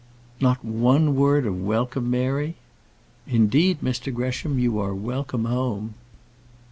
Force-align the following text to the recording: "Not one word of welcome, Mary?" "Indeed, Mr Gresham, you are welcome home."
"Not 0.39 0.65
one 0.65 1.15
word 1.15 1.45
of 1.45 1.61
welcome, 1.61 2.09
Mary?" 2.09 2.55
"Indeed, 3.27 3.81
Mr 3.81 4.11
Gresham, 4.11 4.57
you 4.57 4.79
are 4.79 4.95
welcome 4.95 5.45
home." 5.45 5.93